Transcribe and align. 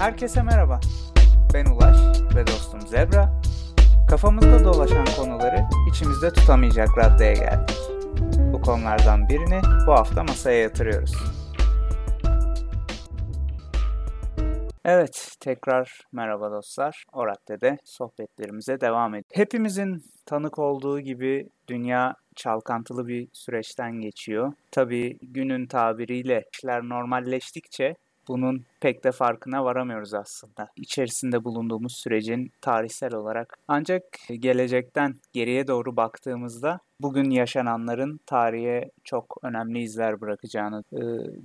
Herkese 0.00 0.42
merhaba. 0.42 0.80
Ben 1.54 1.66
Ulaş 1.66 1.96
ve 2.34 2.46
dostum 2.46 2.80
Zebra. 2.80 3.40
Kafamızda 4.10 4.64
dolaşan 4.64 5.04
konuları 5.16 5.64
içimizde 5.90 6.32
tutamayacak 6.32 6.88
raddeye 6.98 7.34
geldik. 7.34 7.76
Bu 8.52 8.60
konulardan 8.60 9.28
birini 9.28 9.60
bu 9.86 9.92
hafta 9.92 10.24
masaya 10.24 10.60
yatırıyoruz. 10.60 11.12
Evet, 14.84 15.36
tekrar 15.40 16.00
merhaba 16.12 16.50
dostlar. 16.50 17.04
O 17.12 17.26
raddede 17.26 17.78
sohbetlerimize 17.84 18.80
devam 18.80 19.14
ediyoruz. 19.14 19.30
Hepimizin 19.32 20.04
tanık 20.26 20.58
olduğu 20.58 21.00
gibi 21.00 21.48
dünya 21.68 22.14
çalkantılı 22.36 23.06
bir 23.06 23.28
süreçten 23.32 24.00
geçiyor. 24.00 24.52
Tabii 24.70 25.18
günün 25.22 25.66
tabiriyle 25.66 26.44
işler 26.54 26.82
normalleştikçe 26.82 27.94
bunun 28.30 28.64
pek 28.80 29.04
de 29.04 29.12
farkına 29.12 29.64
varamıyoruz 29.64 30.14
aslında. 30.14 30.68
İçerisinde 30.76 31.44
bulunduğumuz 31.44 31.96
sürecin 31.96 32.52
tarihsel 32.60 33.14
olarak. 33.14 33.58
Ancak 33.68 34.02
gelecekten 34.38 35.14
geriye 35.32 35.66
doğru 35.66 35.96
baktığımızda 35.96 36.78
bugün 37.00 37.30
yaşananların 37.30 38.20
tarihe 38.26 38.90
çok 39.04 39.36
önemli 39.42 39.82
izler 39.82 40.20
bırakacağını. 40.20 40.82
Ee, 40.92 40.98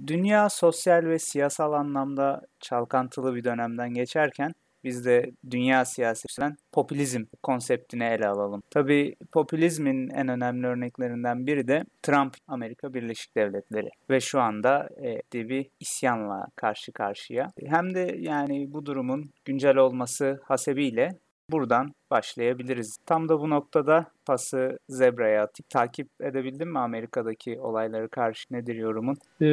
dünya 0.07 0.49
sosyal 0.49 1.05
ve 1.05 1.19
siyasal 1.19 1.73
anlamda 1.73 2.41
çalkantılı 2.59 3.35
bir 3.35 3.43
dönemden 3.43 3.93
geçerken 3.93 4.51
biz 4.85 5.05
de 5.05 5.31
dünya 5.51 5.85
siyasetinden 5.85 6.57
popülizm 6.71 7.23
konseptini 7.43 8.03
ele 8.03 8.27
alalım. 8.27 8.63
Tabii 8.71 9.15
popülizmin 9.31 10.09
en 10.09 10.27
önemli 10.27 10.67
örneklerinden 10.67 11.47
biri 11.47 11.67
de 11.67 11.83
Trump 12.03 12.35
Amerika 12.47 12.93
Birleşik 12.93 13.35
Devletleri 13.35 13.89
ve 14.09 14.19
şu 14.19 14.41
anda 14.41 14.89
e, 15.03 15.21
bir 15.49 15.67
isyanla 15.79 16.47
karşı 16.55 16.91
karşıya. 16.91 17.47
Hem 17.65 17.95
de 17.95 18.15
yani 18.19 18.73
bu 18.73 18.85
durumun 18.85 19.29
güncel 19.45 19.77
olması 19.77 20.39
hasebiyle 20.43 21.09
buradan 21.51 21.93
başlayabiliriz. 22.11 22.97
Tam 23.05 23.29
da 23.29 23.39
bu 23.39 23.49
noktada 23.49 24.05
pası 24.25 24.79
Zebra'ya 24.89 25.43
atıp 25.43 25.69
takip 25.69 26.07
edebildin 26.21 26.67
mi 26.67 26.79
Amerika'daki 26.79 27.59
olayları 27.59 28.09
karşı 28.09 28.45
nedir 28.51 28.75
yorumun? 28.75 29.17
Ee, 29.41 29.45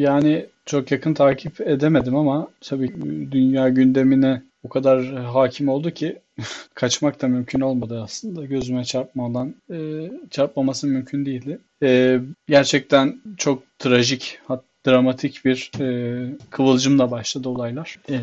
yani 0.00 0.46
çok 0.66 0.92
yakın 0.92 1.14
takip 1.14 1.60
edemedim 1.60 2.16
ama 2.16 2.48
tabii 2.60 2.92
dünya 3.32 3.68
gündemine 3.68 4.42
o 4.64 4.68
kadar 4.68 5.06
hakim 5.14 5.68
oldu 5.68 5.90
ki 5.90 6.18
kaçmak 6.74 7.22
da 7.22 7.28
mümkün 7.28 7.60
olmadı 7.60 8.02
aslında. 8.02 8.44
Gözüme 8.44 8.84
çarpmadan 8.84 9.54
e, 9.70 10.10
çarpmaması 10.30 10.86
mümkün 10.86 11.26
değildi. 11.26 11.58
E, 11.82 12.20
gerçekten 12.48 13.20
çok 13.36 13.62
trajik, 13.78 14.38
hatta 14.46 14.72
dramatik 14.86 15.44
bir 15.44 15.70
e, 15.80 16.36
kıvılcımla 16.50 17.10
başladı 17.10 17.48
olaylar. 17.48 17.98
E, 18.10 18.18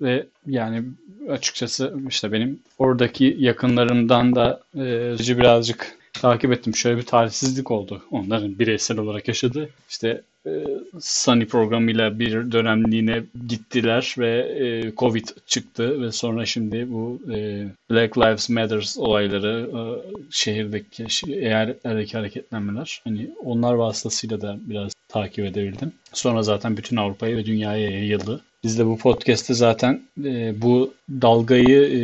ve 0.00 0.26
yani 0.46 0.84
açıkçası 1.30 1.94
işte 2.08 2.32
benim 2.32 2.60
oradaki 2.78 3.36
yakınlarımdan 3.38 4.34
da 4.34 4.60
e, 4.74 5.38
birazcık 5.38 5.98
takip 6.12 6.52
ettim. 6.52 6.74
Şöyle 6.74 6.96
bir 6.96 7.06
talihsizlik 7.06 7.70
oldu. 7.70 8.02
Onların 8.10 8.58
bireysel 8.58 8.98
olarak 8.98 9.28
yaşadı. 9.28 9.68
İşte 9.88 10.22
e, 10.46 10.50
Sunny 11.00 11.46
programıyla 11.46 12.18
bir 12.18 12.52
dönemliğine 12.52 13.22
gittiler 13.48 14.14
ve 14.18 14.38
e, 14.40 14.94
Covid 14.96 15.28
çıktı 15.46 16.02
ve 16.02 16.12
sonra 16.12 16.46
şimdi 16.46 16.92
bu 16.92 17.20
e, 17.34 17.66
Black 17.90 18.18
Lives 18.18 18.48
Matter 18.48 18.94
olayları 18.96 19.70
e, 19.70 19.80
şehirdeki 20.30 21.06
eyaletlerdeki 21.32 22.16
hareketlenmeler 22.16 23.00
hani 23.04 23.30
onlar 23.44 23.74
vasıtasıyla 23.74 24.40
da 24.40 24.58
biraz 24.60 24.92
takip 25.08 25.44
edebildim. 25.44 25.92
Sonra 26.12 26.42
zaten 26.42 26.76
bütün 26.76 26.96
Avrupa'ya 26.96 27.36
ve 27.36 27.46
dünyaya 27.46 27.90
yayıldı. 27.90 28.40
Biz 28.64 28.78
de 28.78 28.86
bu 28.86 28.98
podcast'te 28.98 29.54
zaten 29.54 30.02
e, 30.24 30.62
bu 30.62 30.94
dalgayı 31.10 31.80
e, 31.82 32.00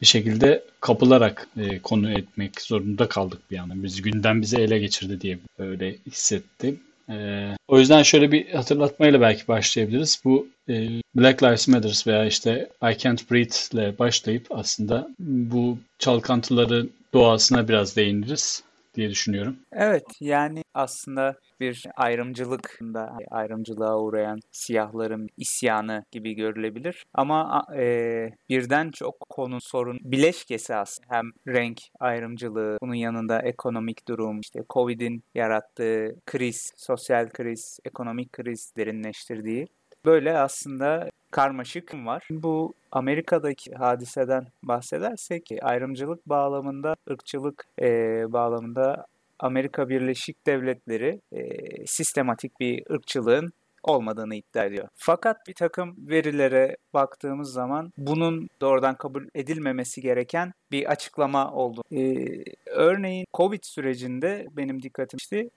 bir 0.00 0.06
şekilde 0.06 0.64
kapılarak 0.80 1.48
e, 1.56 1.78
konu 1.78 2.10
etmek 2.10 2.60
zorunda 2.60 3.08
kaldık 3.08 3.50
bir 3.50 3.56
yandan. 3.56 3.82
Biz 3.82 4.02
günden 4.02 4.42
bize 4.42 4.62
ele 4.62 4.78
geçirdi 4.78 5.20
diye 5.20 5.38
öyle 5.58 5.96
hissettim. 6.06 6.80
E, 7.10 7.48
o 7.68 7.78
yüzden 7.78 8.02
şöyle 8.02 8.32
bir 8.32 8.48
hatırlatmayla 8.48 9.20
belki 9.20 9.48
başlayabiliriz. 9.48 10.20
Bu 10.24 10.48
e, 10.68 10.88
Black 11.14 11.42
Lives 11.42 11.68
Matter 11.68 12.02
veya 12.06 12.24
işte 12.24 12.68
I 12.82 12.98
Can't 12.98 13.30
Breathe 13.30 13.56
ile 13.72 13.98
başlayıp 13.98 14.46
aslında 14.50 15.08
bu 15.18 15.78
çalkantıları 15.98 16.86
doğasına 17.12 17.68
biraz 17.68 17.96
değiniriz 17.96 18.62
diye 18.94 19.10
düşünüyorum. 19.10 19.56
Evet 19.72 20.04
yani 20.20 20.62
aslında 20.74 21.34
bir 21.60 21.86
ayrımcılık 21.96 22.78
da 22.80 23.18
ayrımcılığa 23.30 24.00
uğrayan 24.00 24.40
siyahların 24.52 25.28
isyanı 25.36 26.04
gibi 26.12 26.34
görülebilir. 26.34 27.04
Ama 27.14 27.66
e, 27.76 28.28
birden 28.48 28.90
çok 28.90 29.20
konu 29.28 29.58
sorun 29.60 29.98
bileşkesi 30.04 30.74
aslında. 30.74 31.16
Hem 31.16 31.30
renk 31.48 31.80
ayrımcılığı, 32.00 32.78
bunun 32.82 32.94
yanında 32.94 33.42
ekonomik 33.42 34.08
durum, 34.08 34.40
işte 34.40 34.60
Covid'in 34.70 35.24
yarattığı 35.34 36.16
kriz, 36.26 36.72
sosyal 36.76 37.28
kriz, 37.30 37.78
ekonomik 37.84 38.32
kriz 38.32 38.72
derinleştirdiği 38.76 39.66
Böyle 40.04 40.38
aslında 40.38 41.10
karmaşık 41.34 41.94
var. 41.94 42.28
Bu 42.30 42.74
Amerika'daki 42.92 43.74
hadiseden 43.74 44.46
bahsedersek 44.62 45.48
ayrımcılık 45.62 46.28
bağlamında, 46.28 46.96
ırkçılık 47.10 47.66
e, 47.82 47.88
bağlamında 48.32 49.06
Amerika 49.38 49.88
Birleşik 49.88 50.46
Devletleri 50.46 51.20
e, 51.32 51.42
sistematik 51.86 52.60
bir 52.60 52.90
ırkçılığın 52.90 53.52
olmadığını 53.82 54.34
iddia 54.34 54.64
ediyor. 54.64 54.88
Fakat 54.94 55.36
bir 55.48 55.54
takım 55.54 55.96
verilere 55.98 56.76
baktığımız 56.94 57.52
zaman 57.52 57.92
bunun 57.98 58.48
doğrudan 58.60 58.94
kabul 58.94 59.24
edilmemesi 59.34 60.00
gereken 60.00 60.52
bir 60.70 60.90
açıklama 60.90 61.52
oldu. 61.52 61.82
Ee, 61.92 62.44
örneğin 62.66 63.26
Covid 63.34 63.62
sürecinde 63.62 64.46
benim 64.52 64.82
dikkatim 64.82 65.18
e, 65.32 65.48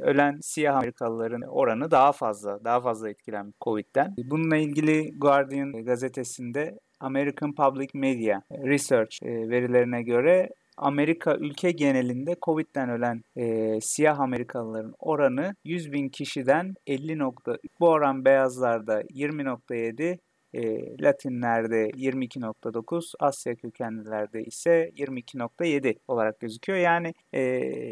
ölen 0.00 0.38
siyah 0.40 0.76
Amerikalıların 0.76 1.42
oranı 1.42 1.90
daha 1.90 2.12
fazla, 2.12 2.64
daha 2.64 2.80
fazla 2.80 3.10
etkilenmiş 3.10 3.56
Covid'den. 3.64 4.14
Bununla 4.30 4.56
ilgili 4.56 5.18
Guardian 5.18 5.72
gazetesinde 5.72 6.78
American 7.00 7.54
Public 7.54 7.88
Media 7.94 8.40
Research 8.50 9.22
verilerine 9.22 10.02
göre 10.02 10.48
Amerika 10.76 11.36
ülke 11.36 11.70
genelinde 11.70 12.36
Covid'den 12.42 12.90
ölen 12.90 13.22
e, 13.36 13.78
siyah 13.80 14.20
Amerikalıların 14.20 14.94
oranı 14.98 15.54
100 15.64 15.92
bin 15.92 16.08
kişiden 16.08 16.74
50.3. 16.86 17.58
Bu 17.80 17.88
oran 17.88 18.24
beyazlarda 18.24 19.02
20.7, 19.02 20.18
e, 20.54 20.62
Latinlerde 21.02 21.90
22.9, 21.90 23.12
Asya 23.20 23.54
kökenlilerde 23.54 24.44
ise 24.44 24.90
22.7 24.96 25.94
olarak 26.08 26.40
gözüküyor. 26.40 26.78
Yani 26.78 27.14
e, 27.32 27.40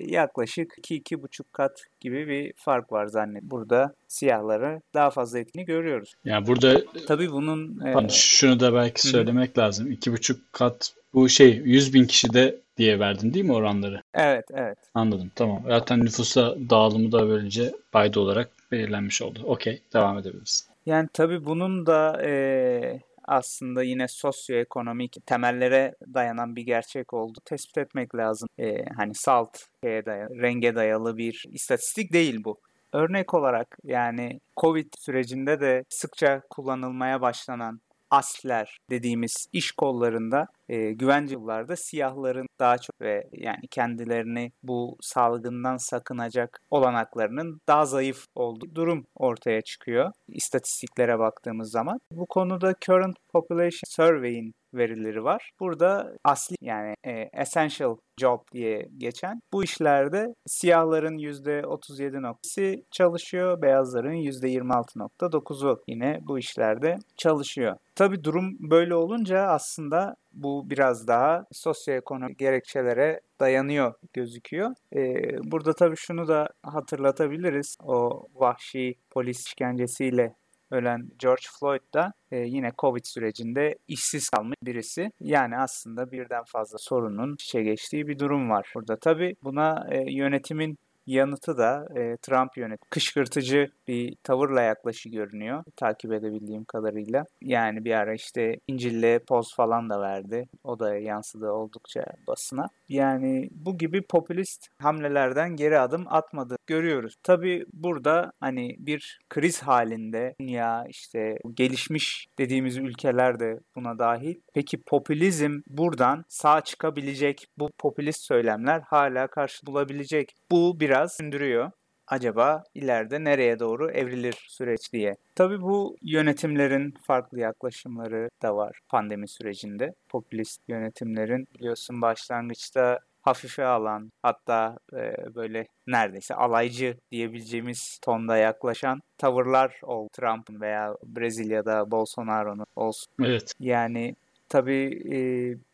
yaklaşık 0.07 0.79
2-2,5 0.79 1.43
kat 1.53 1.83
gibi 2.01 2.29
bir 2.29 2.53
fark 2.57 2.93
var 2.93 3.07
zannet. 3.07 3.43
Burada 3.43 3.95
siyahları 4.09 4.81
daha 4.95 5.11
fazla 5.11 5.39
etkini 5.39 5.65
görüyoruz. 5.65 6.15
Yani 6.25 6.47
burada 6.47 6.83
tabii 7.07 7.33
bunun 7.33 7.87
e, 7.87 8.09
şunu 8.09 8.61
da 8.61 8.75
belki 8.75 9.09
söylemek 9.09 9.57
Hı. 9.57 9.61
lazım. 9.61 9.93
2,5 9.93 10.37
kat 10.53 10.95
bu 11.15 11.29
şey 11.29 11.63
100 11.65 11.95
bin 11.95 12.05
kişide 12.05 12.57
diye 12.77 12.99
verdin 12.99 13.35
değil 13.35 13.45
mi 13.45 13.53
oranları? 13.53 14.03
Evet, 14.15 14.45
evet. 14.55 14.79
Anladım, 14.95 15.31
tamam. 15.35 15.63
Zaten 15.67 16.01
nüfusa 16.01 16.55
dağılımı 16.71 17.13
da 17.13 17.29
böylece 17.29 17.73
payda 17.93 18.21
olarak 18.21 18.51
belirlenmiş 18.73 19.23
oldu. 19.23 19.41
Okey, 19.45 19.81
devam 19.93 20.19
edebiliriz. 20.19 20.72
Yani 20.87 21.09
tabii 21.13 21.45
bunun 21.45 21.87
da 21.87 22.23
e, 22.25 23.01
aslında 23.25 23.83
yine 23.83 24.09
sosyoekonomik 24.09 25.27
temellere 25.27 25.95
dayanan 26.15 26.57
bir 26.57 26.63
gerçek 26.63 27.13
oldu. 27.13 27.39
Tespit 27.45 27.79
etmek 27.79 28.15
lazım. 28.15 28.49
E, 28.59 28.85
hani 28.97 29.15
salt 29.15 29.59
dayalı, 29.85 30.43
renge 30.43 30.75
dayalı 30.75 31.17
bir 31.17 31.45
istatistik 31.51 32.13
değil 32.13 32.45
bu. 32.45 32.61
Örnek 32.93 33.35
olarak 33.35 33.79
yani 33.85 34.41
Covid 34.61 34.93
sürecinde 34.99 35.61
de 35.61 35.85
sıkça 35.89 36.43
kullanılmaya 36.51 37.21
başlanan 37.21 37.81
asler 38.13 38.79
dediğimiz 38.91 39.47
iş 39.53 39.73
kollarında 39.73 40.47
e, 40.69 40.93
güvence 40.93 41.35
yıllarda 41.35 41.77
siyahların 41.77 42.47
daha 42.61 42.79
çok 42.79 43.01
ve 43.01 43.29
yani 43.33 43.69
kendilerini 43.71 44.53
bu 44.63 44.97
salgından 45.01 45.77
sakınacak 45.77 46.59
olanaklarının 46.71 47.61
daha 47.69 47.87
zayıf 47.87 48.25
olduğu 48.35 48.75
durum 48.75 49.07
ortaya 49.15 49.61
çıkıyor. 49.61 50.13
İstatistiklere 50.29 51.19
baktığımız 51.19 51.71
zaman. 51.71 51.99
Bu 52.13 52.27
konuda 52.27 52.75
Current 52.87 53.17
Population 53.33 53.89
Survey'in 53.89 54.53
verileri 54.75 55.25
var. 55.25 55.51
Burada 55.61 56.13
asli 56.25 56.57
yani 56.61 56.95
e, 57.07 57.29
essential 57.33 57.97
job 58.21 58.41
diye 58.53 58.89
geçen 58.99 59.41
bu 59.53 59.65
işlerde 59.65 60.35
siyahların 60.47 61.19
%37.si 61.19 62.85
çalışıyor, 62.91 63.63
beyazların 63.63 64.15
%26.9'u 64.15 65.83
yine 65.89 66.19
bu 66.23 66.39
işlerde 66.39 66.99
çalışıyor. 67.17 67.77
Tabi 67.95 68.25
durum 68.25 68.57
böyle 68.71 68.95
olunca 68.95 69.41
aslında 69.41 70.15
bu 70.33 70.71
biraz 70.71 71.09
daha 71.09 71.45
sosyoekonomik 71.53 72.39
gerekçelere 72.39 73.21
dayanıyor 73.41 73.95
gözüküyor. 74.13 74.71
Ee, 74.97 75.15
burada 75.51 75.73
tabii 75.73 75.97
şunu 75.97 76.29
da 76.29 76.49
hatırlatabiliriz. 76.63 77.77
O 77.85 78.27
vahşi 78.35 78.95
polis 79.11 79.47
işkencesiyle 79.47 80.35
ölen 80.73 81.09
George 81.19 81.43
Floyd 81.61 81.95
da 81.95 82.13
e, 82.31 82.37
yine 82.37 82.73
Covid 82.79 83.05
sürecinde 83.05 83.75
işsiz 83.89 84.29
kalmış 84.29 84.57
birisi. 84.63 85.11
Yani 85.21 85.59
aslında 85.59 86.13
birden 86.13 86.45
fazla 86.47 86.79
sorunun 86.79 87.37
işe 87.39 87.63
geçtiği 87.63 88.09
bir 88.09 88.19
durum 88.19 88.51
var 88.51 88.73
burada. 88.75 88.97
Tabii 88.97 89.37
buna 89.43 89.87
e, 89.91 90.13
yönetimin 90.13 90.79
yanıtı 91.07 91.59
da 91.59 91.87
e, 91.97 92.17
Trump 92.17 92.57
yönet 92.57 92.81
kışkırtıcı 92.91 93.71
bir 93.89 94.17
tavırla 94.23 94.63
yaklaşı 94.63 95.09
görünüyor 95.09 95.65
takip 95.77 96.13
edebildiğim 96.13 96.65
kadarıyla. 96.65 97.25
Yani 97.43 97.85
bir 97.85 97.93
ara 97.93 98.15
işte 98.15 98.57
İncil'le 98.69 99.19
poz 99.19 99.55
falan 99.55 99.91
da 99.91 100.01
verdi. 100.01 100.49
O 100.65 100.79
da 100.79 100.97
yansıdı 100.97 101.51
oldukça 101.51 102.05
basına. 102.27 102.67
Yani 102.93 103.49
bu 103.53 103.79
gibi 103.79 104.03
popülist 104.03 104.67
hamlelerden 104.79 105.57
geri 105.57 105.79
adım 105.79 106.05
atmadı 106.09 106.57
görüyoruz. 106.67 107.15
Tabi 107.23 107.65
burada 107.73 108.33
hani 108.41 108.77
bir 108.79 109.19
kriz 109.31 109.63
halinde 109.63 110.35
dünya 110.41 110.85
işte 110.89 111.35
gelişmiş 111.55 112.27
dediğimiz 112.39 112.77
ülkeler 112.77 113.41
de 113.41 113.59
buna 113.77 113.99
dahil. 113.99 114.35
Peki 114.55 114.83
popülizm 114.87 115.61
buradan 115.67 116.25
sağ 116.29 116.61
çıkabilecek 116.61 117.47
bu 117.59 117.71
popülist 117.79 118.25
söylemler 118.25 118.83
hala 118.87 119.27
karşı 119.27 119.67
bulabilecek. 119.67 120.33
Bu 120.51 120.81
biraz 120.81 121.17
sündürüyor 121.17 121.71
acaba 122.13 122.63
ileride 122.75 123.25
nereye 123.25 123.59
doğru 123.59 123.91
evrilir 123.91 124.45
süreç 124.49 124.93
diye. 124.93 125.17
Tabii 125.35 125.61
bu 125.61 125.97
yönetimlerin 126.03 126.95
farklı 127.07 127.41
yaklaşımları 127.41 128.31
da 128.43 128.57
var 128.57 128.81
pandemi 128.89 129.29
sürecinde. 129.29 129.95
Popülist 130.09 130.61
yönetimlerin 130.69 131.49
biliyorsun 131.55 132.03
başlangıçta 132.03 132.99
hafife 133.23 133.65
alan 133.65 134.13
hatta 134.23 134.79
e, 134.93 135.35
böyle 135.35 135.67
neredeyse 135.87 136.35
alaycı 136.35 136.97
diyebileceğimiz 137.11 137.99
tonda 138.03 138.37
yaklaşan 138.37 139.01
tavırlar 139.19 139.81
oldu 139.83 140.09
Trump'ın 140.13 140.61
veya 140.61 140.95
Brezilya'da 141.05 141.91
Bolsonaro'nun 141.91 142.67
olsun. 142.77 143.13
Evet. 143.25 143.53
Yani 143.61 144.15
tabii 144.53 145.01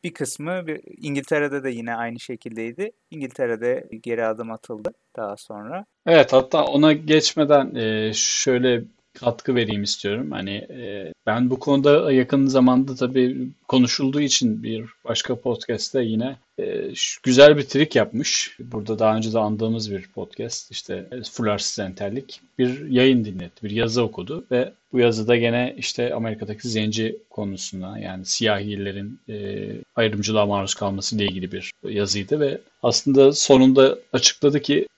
bir 0.04 0.14
kısmı 0.14 0.64
İngiltere'de 0.86 1.64
de 1.64 1.70
yine 1.70 1.94
aynı 1.94 2.20
şekildeydi. 2.20 2.90
İngiltere'de 3.10 3.88
geri 4.02 4.24
adım 4.24 4.50
atıldı 4.50 4.90
daha 5.16 5.36
sonra. 5.36 5.84
Evet 6.06 6.32
hatta 6.32 6.64
ona 6.64 6.92
geçmeden 6.92 7.72
şöyle 8.12 8.84
katkı 9.20 9.54
vereyim 9.54 9.82
istiyorum. 9.82 10.30
Hani 10.30 10.54
e, 10.54 11.12
ben 11.26 11.50
bu 11.50 11.58
konuda 11.58 12.12
yakın 12.12 12.46
zamanda 12.46 12.94
tabii 12.94 13.48
konuşulduğu 13.68 14.20
için 14.20 14.62
bir 14.62 14.84
başka 15.04 15.36
podcast'te 15.36 16.02
yine 16.02 16.36
e, 16.58 16.90
güzel 17.22 17.56
bir 17.56 17.62
trik 17.62 17.96
yapmış. 17.96 18.56
Burada 18.60 18.98
daha 18.98 19.16
önce 19.16 19.32
de 19.32 19.38
andığımız 19.38 19.90
bir 19.90 20.06
podcast 20.14 20.70
işte 20.70 21.06
Fularsız 21.32 21.78
Entellik 21.78 22.40
bir 22.58 22.88
yayın 22.90 23.24
dinletti, 23.24 23.64
bir 23.64 23.70
yazı 23.70 24.02
okudu 24.02 24.44
ve 24.50 24.72
bu 24.92 24.98
yazıda 24.98 25.36
gene 25.36 25.74
işte 25.78 26.14
Amerika'daki 26.14 26.68
zenci 26.68 27.16
konusuna 27.30 27.98
yani 27.98 28.24
siyahilerin 28.24 29.20
e, 29.28 29.68
ayrımcılığa 29.96 30.46
maruz 30.46 30.74
kalması 30.74 31.16
ile 31.16 31.24
ilgili 31.24 31.52
bir 31.52 31.72
yazıydı 31.84 32.40
ve 32.40 32.60
aslında 32.82 33.32
sonunda 33.32 33.98
açıkladı 34.12 34.60
ki 34.60 34.86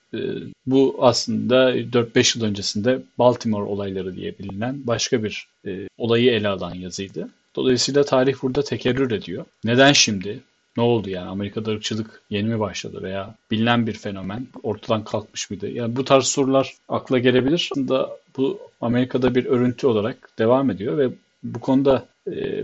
bu 0.65 0.95
aslında 0.99 1.75
4-5 1.77 2.37
yıl 2.37 2.45
öncesinde 2.45 3.01
Baltimore 3.17 3.63
olayları 3.63 4.15
diye 4.15 4.37
bilinen 4.39 4.87
başka 4.87 5.23
bir 5.23 5.47
e, 5.67 5.87
olayı 5.97 6.31
ele 6.31 6.47
alan 6.47 6.75
yazıydı. 6.75 7.29
Dolayısıyla 7.55 8.03
tarih 8.03 8.35
burada 8.41 8.63
tekerrür 8.63 9.11
ediyor. 9.11 9.45
Neden 9.63 9.93
şimdi? 9.93 10.39
Ne 10.77 10.83
oldu 10.83 11.09
yani? 11.09 11.29
Amerika'da 11.29 11.71
ırkçılık 11.71 12.21
yeni 12.29 12.47
mi 12.47 12.59
başladı 12.59 13.03
veya 13.03 13.35
bilinen 13.51 13.87
bir 13.87 13.93
fenomen 13.93 14.47
ortadan 14.63 15.03
kalkmış 15.03 15.49
mıydı? 15.49 15.69
Yani 15.69 15.95
bu 15.95 16.05
tarz 16.05 16.25
sorular 16.25 16.73
akla 16.89 17.19
gelebilir. 17.19 17.69
Aslında 17.71 18.09
bu 18.37 18.59
Amerika'da 18.81 19.35
bir 19.35 19.45
örüntü 19.45 19.87
olarak 19.87 20.29
devam 20.39 20.69
ediyor 20.69 20.97
ve 20.97 21.09
bu 21.43 21.59
konuda 21.59 22.05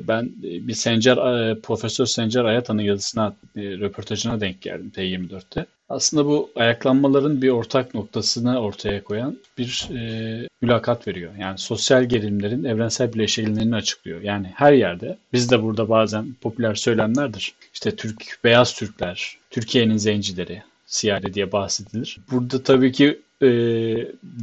ben 0.08 0.30
bir 0.42 0.74
Sencer, 0.74 1.18
e, 1.18 1.60
Profesör 1.62 2.06
Sencer 2.06 2.46
Ayatan'ın 2.46 2.82
yazısına, 2.82 3.36
e, 3.56 3.62
röportajına 3.62 4.42
denk 4.42 4.62
geldim 4.62 4.92
T24'te. 4.96 5.66
Aslında 5.90 6.26
bu 6.26 6.50
ayaklanmaların 6.56 7.42
bir 7.42 7.50
ortak 7.50 7.94
noktasını 7.94 8.60
ortaya 8.60 9.04
koyan 9.04 9.38
bir 9.58 9.90
e, 9.96 10.48
mülakat 10.62 11.08
veriyor. 11.08 11.32
Yani 11.40 11.58
sosyal 11.58 12.04
gerilimlerin 12.04 12.64
evrensel 12.64 13.14
bileşenlerini 13.14 13.76
açıklıyor. 13.76 14.22
Yani 14.22 14.52
her 14.56 14.74
yerde, 14.74 15.18
biz 15.34 15.52
de 15.52 15.64
burada 15.64 15.90
bazen 15.90 16.36
popüler 16.42 16.76
söylemlerdir. 16.76 17.54
İşte 17.74 17.96
Türk, 17.96 18.40
beyaz 18.44 18.74
Türkler, 18.74 19.38
Türkiye'nin 19.50 19.98
zencileri, 19.98 20.64
siyahi 20.88 21.34
diye 21.34 21.52
bahsedilir. 21.52 22.18
Burada 22.32 22.64
tabii 22.64 22.92
ki 22.92 23.20
e, 23.44 23.50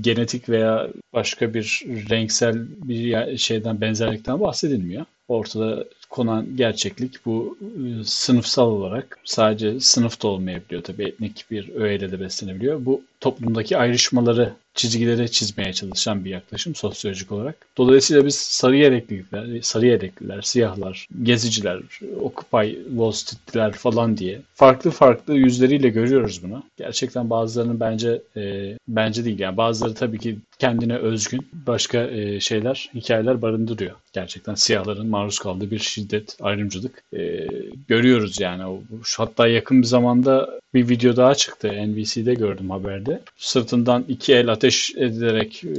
genetik 0.01 0.49
veya 0.49 0.89
başka 1.13 1.55
bir 1.55 1.83
renksel 2.11 2.55
bir 2.69 3.37
şeyden 3.39 3.81
benzerlikten 3.81 4.41
bahsedilmiyor. 4.41 5.05
Ortada 5.29 5.85
konan 6.15 6.57
gerçeklik 6.57 7.27
bu 7.27 7.59
e, 7.61 8.05
sınıfsal 8.05 8.67
olarak 8.67 9.19
sadece 9.25 9.81
sınıfta 9.81 10.29
olmayabiliyor 10.29 10.83
tabii 10.83 11.05
etnik 11.05 11.45
bir 11.51 11.75
öğeyle 11.75 12.13
de 12.13 12.21
beslenebiliyor. 12.21 12.85
Bu 12.87 13.03
toplumdaki 13.21 13.77
ayrışmaları 13.77 14.53
çizgileri 14.75 15.31
çizmeye 15.31 15.73
çalışan 15.73 16.25
bir 16.25 16.31
yaklaşım 16.31 16.75
sosyolojik 16.75 17.33
olarak. 17.33 17.57
Dolayısıyla 17.77 18.27
biz 18.27 18.35
sarı 18.35 18.77
yelekliler, 18.77 19.61
sarı 19.63 19.87
yelekliler, 19.87 20.43
siyahlar, 20.43 21.07
geziciler, 21.23 21.83
Occupy 22.21 22.73
Wall 22.89 23.11
Street'liler 23.11 23.73
falan 23.73 24.17
diye 24.17 24.41
farklı 24.55 24.91
farklı 24.91 25.35
yüzleriyle 25.35 25.89
görüyoruz 25.89 26.43
bunu. 26.43 26.63
Gerçekten 26.77 27.31
bazılarının 27.31 27.81
bence 27.81 28.23
e, 28.37 28.77
bence 28.89 29.25
değil 29.25 29.39
yani 29.39 29.57
bazıları 29.57 29.95
tabii 29.95 30.19
ki 30.19 30.39
kendine 30.59 30.97
özgün 30.97 31.47
başka 31.53 31.99
e, 31.99 32.41
şeyler, 32.41 32.91
hikayeler 32.95 33.43
barındırıyor. 33.43 33.97
Gerçekten 34.13 34.55
siyahların 34.55 35.07
maruz 35.07 35.39
kaldığı 35.39 35.71
bir 35.71 35.79
şiddet, 35.79 36.04
ayrımcılık 36.41 37.03
e, 37.17 37.49
görüyoruz 37.89 38.41
yani. 38.41 38.67
O, 38.67 38.83
hatta 39.17 39.49
yakın 39.49 39.83
bir 39.83 39.87
zamanda 39.87 40.61
bir 40.75 40.89
video 40.89 41.17
daha 41.17 41.35
çıktı. 41.35 41.69
NBC'de 41.87 42.35
gördüm 42.35 42.71
haberde. 42.71 43.23
Sırtından 43.37 44.05
iki 44.09 44.35
el 44.35 44.49
ateş 44.49 44.91
edilerek 44.97 45.65
e, 45.65 45.71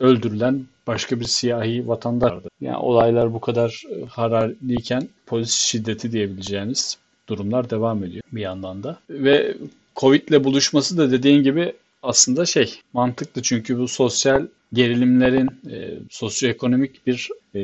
öldürülen 0.00 0.66
başka 0.86 1.20
bir 1.20 1.24
siyahi 1.24 1.88
vatandaş. 1.88 2.32
Yani 2.60 2.76
olaylar 2.76 3.34
bu 3.34 3.40
kadar 3.40 3.82
e, 3.90 4.04
hararlıyken 4.06 5.08
polis 5.26 5.52
şiddeti 5.52 6.12
diyebileceğiniz 6.12 6.98
durumlar 7.28 7.70
devam 7.70 8.04
ediyor 8.04 8.22
bir 8.32 8.40
yandan 8.40 8.82
da. 8.82 8.98
Ve 9.10 9.56
Covid 9.96 10.28
ile 10.28 10.44
buluşması 10.44 10.98
da 10.98 11.10
dediğin 11.10 11.42
gibi 11.42 11.72
aslında 12.06 12.46
şey 12.46 12.80
mantıklı 12.92 13.42
çünkü 13.42 13.78
bu 13.78 13.88
sosyal 13.88 14.46
gerilimlerin 14.72 15.48
e, 15.70 15.98
sosyoekonomik 16.10 17.06
bir 17.06 17.28
e, 17.54 17.60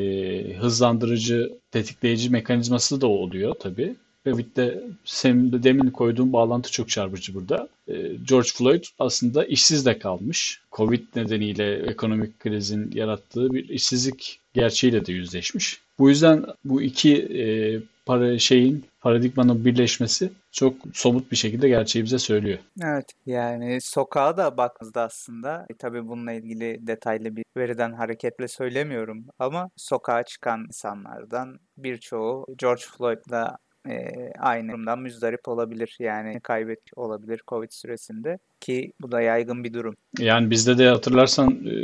hızlandırıcı, 0.55 1.53
tetikleyici 1.71 2.31
mekanizması 2.31 3.01
da 3.01 3.07
oluyor 3.07 3.55
tabii. 3.55 3.95
Revit'te 4.27 4.83
senin 5.05 5.53
de 5.53 5.63
demin 5.63 5.91
koyduğum 5.91 6.33
bağlantı 6.33 6.71
çok 6.71 6.89
çarpıcı 6.89 7.35
burada. 7.35 7.69
Ee, 7.89 7.95
George 8.29 8.49
Floyd 8.55 8.85
aslında 8.99 9.45
işsiz 9.45 9.87
de 9.87 9.99
kalmış. 9.99 10.61
Covid 10.73 11.03
nedeniyle 11.17 11.75
ekonomik 11.75 12.41
krizin 12.41 12.91
yarattığı 12.95 13.53
bir 13.53 13.69
işsizlik 13.69 14.41
gerçeğiyle 14.55 15.07
de 15.07 15.13
yüzleşmiş. 15.13 15.81
Bu 15.99 16.09
yüzden 16.09 16.45
bu 16.65 16.83
iki 16.83 17.17
e, 17.17 17.45
para 18.07 18.39
şeyin 18.39 18.85
paradigmanın 19.01 19.65
birleşmesi 19.65 20.33
çok 20.53 20.75
somut 20.93 21.31
bir 21.31 21.37
şekilde 21.37 21.69
gerçeği 21.69 22.05
bize 22.05 22.19
söylüyor. 22.19 22.59
Evet 22.83 23.05
yani 23.27 23.81
sokağa 23.81 24.37
da 24.37 24.57
baktığınızda 24.57 25.03
aslında 25.03 25.67
e, 25.71 25.75
tabii 25.79 26.09
bununla 26.09 26.33
ilgili 26.33 26.87
detaylı 26.87 27.37
bir 27.37 27.45
veriden 27.57 27.93
hareketle 27.93 28.49
söylemiyorum 28.49 29.27
ama 29.39 29.71
sokağa 29.77 30.23
çıkan 30.23 30.65
insanlardan 30.67 31.59
birçoğu 31.77 32.47
George 32.59 32.83
Floyd'la 32.83 33.59
e, 33.89 34.13
aynı 34.39 34.73
durumdan 34.73 34.99
müzdarip 34.99 35.49
olabilir. 35.49 35.97
Yani 35.99 36.41
kaybetmiş 36.41 36.93
olabilir 36.97 37.41
Covid 37.49 37.71
süresinde 37.71 38.39
ki 38.61 38.93
bu 39.01 39.13
da 39.13 39.21
yaygın 39.21 39.65
bir 39.65 39.75
durum. 39.75 39.97
Yani 40.19 40.51
bizde 40.51 40.79
de 40.79 40.89
hatırlarsan 40.89 41.67
e, 41.67 41.75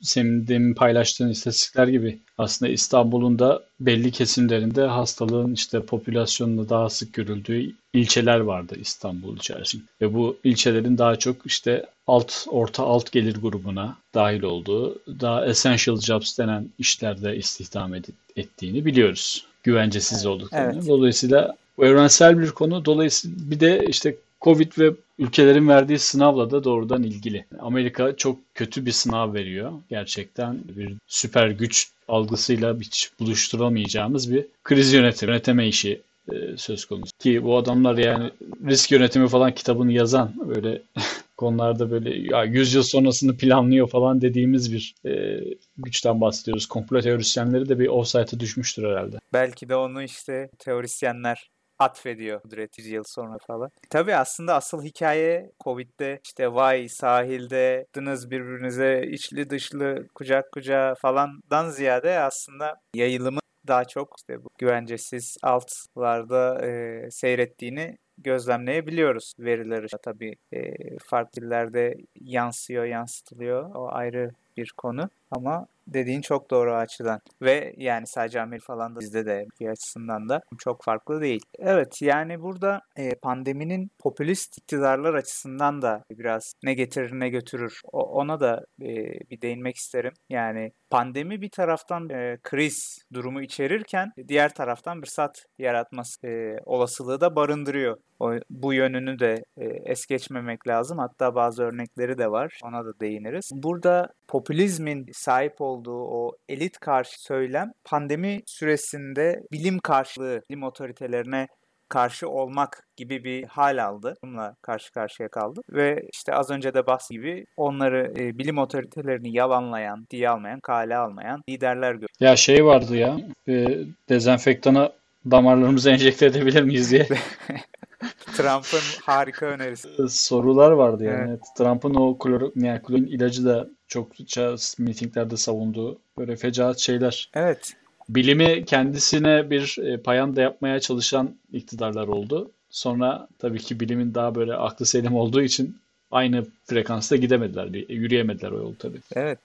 senin 0.00 0.48
demin 0.48 0.74
paylaştığın 0.74 1.28
istatistikler 1.28 1.88
gibi 1.88 2.18
aslında 2.38 2.72
İstanbul'un 2.72 3.38
da 3.38 3.62
belli 3.80 4.10
kesimlerinde 4.10 4.82
hastalığın 4.82 5.54
işte 5.54 5.82
popülasyonunda 5.82 6.68
daha 6.68 6.88
sık 6.88 7.14
görüldüğü 7.14 7.72
ilçeler 7.92 8.40
vardı 8.40 8.74
İstanbul 8.80 9.36
içerisinde. 9.36 9.82
Ve 10.00 10.14
bu 10.14 10.36
ilçelerin 10.44 10.98
daha 10.98 11.16
çok 11.16 11.46
işte 11.46 11.86
alt 12.06 12.46
orta 12.48 12.82
alt 12.82 13.12
gelir 13.12 13.36
grubuna 13.42 13.96
dahil 14.14 14.42
olduğu, 14.42 14.98
daha 15.20 15.46
essential 15.46 16.00
jobs 16.00 16.38
denen 16.38 16.68
işlerde 16.78 17.36
istihdam 17.36 17.94
ettiğini 18.36 18.84
biliyoruz 18.84 19.49
güvencesiz 19.62 20.26
olduklarını. 20.26 20.72
Evet. 20.74 20.88
Dolayısıyla 20.88 21.56
evrensel 21.78 22.40
bir 22.40 22.50
konu. 22.50 22.84
Dolayısıyla 22.84 23.36
bir 23.50 23.60
de 23.60 23.84
işte 23.88 24.16
Covid 24.40 24.72
ve 24.78 24.90
ülkelerin 25.18 25.68
verdiği 25.68 25.98
sınavla 25.98 26.50
da 26.50 26.64
doğrudan 26.64 27.02
ilgili. 27.02 27.44
Amerika 27.60 28.16
çok 28.16 28.38
kötü 28.54 28.86
bir 28.86 28.92
sınav 28.92 29.34
veriyor. 29.34 29.72
Gerçekten 29.90 30.58
bir 30.76 30.92
süper 31.06 31.48
güç 31.48 31.88
algısıyla 32.08 32.78
hiç 32.80 33.10
buluşturamayacağımız 33.20 34.32
bir 34.32 34.46
kriz 34.64 34.92
yönetimi, 34.92 35.30
yöneteme 35.30 35.68
işi 35.68 36.00
e, 36.32 36.56
söz 36.56 36.84
konusu. 36.84 37.12
Ki 37.18 37.44
bu 37.44 37.56
adamlar 37.56 37.98
yani 37.98 38.30
risk 38.66 38.92
yönetimi 38.92 39.28
falan 39.28 39.54
kitabını 39.54 39.92
yazan 39.92 40.32
böyle 40.48 40.82
konularda 41.40 41.90
böyle 41.90 42.34
ya 42.34 42.44
100 42.44 42.74
yıl 42.74 42.82
sonrasını 42.82 43.36
planlıyor 43.36 43.88
falan 43.88 44.20
dediğimiz 44.20 44.72
bir 44.72 44.94
e, 45.06 45.40
güçten 45.76 46.20
bahsediyoruz. 46.20 46.66
Komplo 46.66 47.00
teorisyenleri 47.00 47.68
de 47.68 47.78
bir 47.78 47.88
offside'a 47.88 48.40
düşmüştür 48.40 48.82
herhalde. 48.88 49.16
Belki 49.32 49.68
de 49.68 49.76
onu 49.76 50.02
işte 50.02 50.50
teorisyenler 50.58 51.50
atfediyor 51.78 52.42
Kudret 52.42 52.78
100 52.78 52.88
yıl 52.88 53.04
sonra 53.06 53.36
falan. 53.46 53.70
Tabii 53.90 54.14
aslında 54.14 54.54
asıl 54.54 54.82
hikaye 54.82 55.50
Covid'de 55.64 56.20
işte 56.24 56.52
vay 56.52 56.88
sahilde 56.88 57.86
dınız 57.94 58.30
birbirinize 58.30 59.02
içli 59.12 59.50
dışlı 59.50 60.06
kucak 60.14 60.52
kucağa 60.52 60.94
falandan 61.02 61.70
ziyade 61.70 62.18
aslında 62.18 62.74
yayılımı 62.94 63.40
daha 63.68 63.84
çok 63.84 64.14
işte 64.18 64.44
bu 64.44 64.48
güvencesiz 64.58 65.36
altlarda 65.42 66.66
e, 66.66 66.70
seyrettiğini 67.10 67.96
gözlemleyebiliyoruz 68.24 69.34
verileri. 69.38 69.86
Tabii 70.02 70.36
e, 70.52 70.72
farklı 70.98 71.42
dillerde 71.42 71.96
yansıyor, 72.20 72.84
yansıtılıyor. 72.84 73.74
O 73.74 73.88
ayrı 73.92 74.30
bir 74.56 74.72
konu 74.76 75.10
ama 75.30 75.66
dediğin 75.86 76.20
çok 76.20 76.50
doğru 76.50 76.74
açıdan. 76.74 77.20
Ve 77.42 77.74
yani 77.76 78.06
sadece 78.06 78.40
Amir 78.40 78.60
falan 78.60 78.96
da 78.96 79.00
bizde 79.00 79.26
de 79.26 79.46
bir 79.60 79.68
açısından 79.68 80.28
da 80.28 80.40
çok 80.58 80.84
farklı 80.84 81.20
değil. 81.20 81.40
Evet 81.58 82.02
yani 82.02 82.42
burada 82.42 82.80
e, 82.96 83.14
pandeminin 83.14 83.90
popülist 83.98 84.58
iktidarlar 84.58 85.14
açısından 85.14 85.82
da 85.82 86.04
biraz 86.10 86.52
ne 86.64 86.74
getirir 86.74 87.10
ne 87.12 87.28
götürür 87.28 87.80
o, 87.92 88.02
ona 88.02 88.40
da 88.40 88.64
e, 88.82 88.86
bir 89.30 89.40
değinmek 89.40 89.76
isterim. 89.76 90.12
Yani 90.28 90.72
pandemi 90.90 91.40
bir 91.40 91.50
taraftan 91.50 92.08
e, 92.08 92.38
kriz 92.42 92.98
durumu 93.12 93.42
içerirken 93.42 94.12
diğer 94.28 94.54
taraftan 94.54 95.02
bir 95.02 95.06
sat 95.06 95.44
yaratması 95.58 96.26
e, 96.26 96.56
olasılığı 96.66 97.20
da 97.20 97.36
barındırıyor. 97.36 97.96
O, 98.20 98.32
bu 98.50 98.72
yönünü 98.72 99.18
de 99.18 99.44
e, 99.56 99.64
es 99.64 100.06
geçmemek 100.06 100.68
lazım. 100.68 100.98
Hatta 100.98 101.34
bazı 101.34 101.62
örnekleri 101.62 102.18
de 102.18 102.30
var. 102.30 102.60
Ona 102.64 102.84
da 102.84 103.00
değiniriz. 103.00 103.50
Burada 103.54 104.08
popülizmin 104.28 105.06
sahip 105.20 105.60
olduğu 105.60 106.04
o 106.04 106.32
elit 106.48 106.78
karşı 106.78 107.22
söylem 107.22 107.72
pandemi 107.84 108.40
süresinde 108.46 109.42
bilim 109.52 109.78
karşılığı, 109.78 110.42
bilim 110.50 110.62
otoritelerine 110.62 111.48
karşı 111.88 112.28
olmak 112.28 112.82
gibi 112.96 113.24
bir 113.24 113.44
hal 113.44 113.84
aldı. 113.84 114.14
Bununla 114.24 114.54
karşı 114.62 114.92
karşıya 114.92 115.28
kaldı. 115.28 115.60
Ve 115.70 116.02
işte 116.12 116.34
az 116.34 116.50
önce 116.50 116.74
de 116.74 116.86
bahs 116.86 117.10
gibi 117.10 117.44
onları 117.56 118.12
e, 118.18 118.38
bilim 118.38 118.58
otoritelerini 118.58 119.36
yalanlayan, 119.36 120.06
diye 120.10 120.28
almayan, 120.28 120.60
kale 120.60 120.96
almayan 120.96 121.42
liderler 121.48 121.92
gördük. 121.92 122.08
Ya 122.20 122.36
şey 122.36 122.64
vardı 122.64 122.96
ya, 122.96 123.16
e, 123.48 123.78
dezenfektana 124.08 124.92
damarlarımızı 125.30 125.90
enjekte 125.90 126.26
edebilir 126.26 126.62
miyiz 126.62 126.90
diye. 126.90 127.08
Trump'ın 128.36 129.02
harika 129.02 129.46
önerisi. 129.46 129.88
Sorular 130.08 130.70
vardı 130.70 131.04
yani. 131.04 131.30
Evet. 131.30 131.40
Trump'ın 131.58 131.94
o 131.94 132.18
kloro, 132.18 132.52
yani 132.56 132.82
klorin 132.82 133.06
ilacı 133.06 133.44
da 133.44 133.68
çokça 133.90 134.56
mitinglerde 134.78 135.36
savunduğu 135.36 135.98
böyle 136.18 136.36
fecaat 136.36 136.78
şeyler. 136.78 137.30
Evet. 137.34 137.76
Bilimi 138.08 138.64
kendisine 138.64 139.50
bir 139.50 139.76
e, 139.78 140.02
payanda 140.02 140.40
yapmaya 140.40 140.80
çalışan 140.80 141.36
iktidarlar 141.52 142.08
oldu. 142.08 142.50
Sonra 142.70 143.28
tabii 143.38 143.58
ki 143.58 143.80
bilimin 143.80 144.14
daha 144.14 144.34
böyle 144.34 144.54
aklı 144.54 144.86
selim 144.86 145.14
olduğu 145.14 145.42
için 145.42 145.76
aynı 146.10 146.46
frekansta 146.64 147.16
gidemediler, 147.16 147.66
yürüyemediler 147.88 148.50
o 148.50 148.56
yolu 148.56 148.78
tabii. 148.78 149.00
Evet. 149.14 149.38